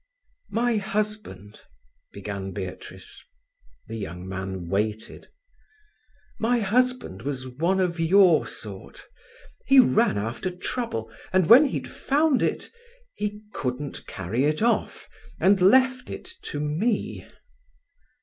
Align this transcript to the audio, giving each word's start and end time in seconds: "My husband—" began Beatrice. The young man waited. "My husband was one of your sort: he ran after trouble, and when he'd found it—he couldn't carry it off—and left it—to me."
"My 0.49 0.77
husband—" 0.77 1.61
began 2.11 2.53
Beatrice. 2.53 3.23
The 3.85 3.97
young 3.97 4.27
man 4.27 4.67
waited. 4.67 5.27
"My 6.39 6.57
husband 6.61 7.21
was 7.21 7.47
one 7.47 7.79
of 7.79 7.99
your 7.99 8.47
sort: 8.47 9.05
he 9.67 9.79
ran 9.79 10.17
after 10.17 10.49
trouble, 10.49 11.11
and 11.31 11.47
when 11.47 11.67
he'd 11.67 11.87
found 11.87 12.41
it—he 12.41 13.41
couldn't 13.53 14.07
carry 14.07 14.45
it 14.45 14.63
off—and 14.63 15.61
left 15.61 16.09
it—to 16.09 16.59
me." 16.59 17.27